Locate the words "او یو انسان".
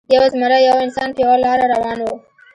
0.59-1.09